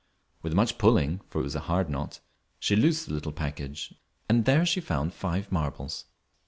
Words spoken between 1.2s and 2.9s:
for it was a hard knot, she